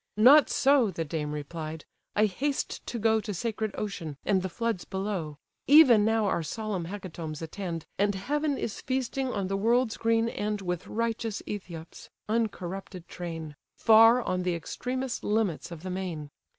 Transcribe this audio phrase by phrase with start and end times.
[0.17, 4.83] "Not so (the dame replied), I haste to go To sacred Ocean, and the floods
[4.83, 10.27] below: Even now our solemn hecatombs attend, And heaven is feasting on the world's green
[10.27, 16.31] end With righteous Ethiops (uncorrupted train!) Far on the extremest limits of the main.